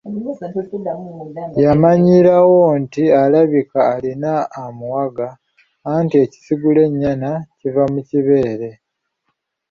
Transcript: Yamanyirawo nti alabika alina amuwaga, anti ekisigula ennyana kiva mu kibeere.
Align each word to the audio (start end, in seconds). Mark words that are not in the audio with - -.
Yamanyirawo 1.65 2.61
nti 2.81 3.03
alabika 3.21 3.79
alina 3.95 4.31
amuwaga, 4.63 5.27
anti 5.93 6.15
ekisigula 6.23 6.79
ennyana 6.87 7.29
kiva 7.59 7.83
mu 7.93 8.01
kibeere. 8.09 8.69